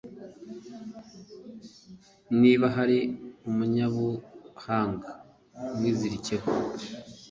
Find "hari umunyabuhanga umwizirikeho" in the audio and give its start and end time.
2.75-6.47